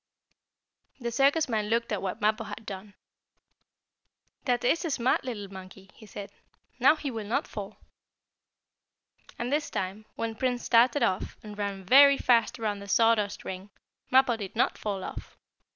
[0.99, 2.95] The circus man looked at what Mappo had done.
[4.45, 6.31] "That is a smart little monkey," he said.
[6.79, 7.77] "Now he will not fall."
[9.37, 13.69] And this time, when Prince started off, and ran very fast around the sawdust ring,
[14.09, 15.37] Mappo did not fall off.